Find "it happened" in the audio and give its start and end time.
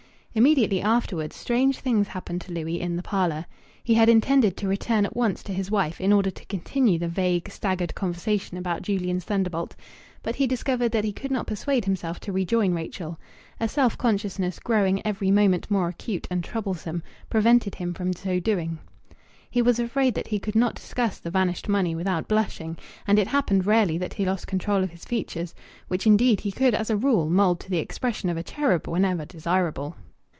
23.19-23.65